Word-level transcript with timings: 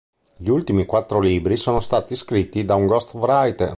Gli 0.35 0.47
ultimi 0.49 0.87
quattro 0.87 1.19
libri 1.19 1.57
sono 1.57 1.79
stati 1.79 2.15
scritti 2.15 2.65
da 2.65 2.73
un 2.73 2.87
ghostwriter. 2.87 3.69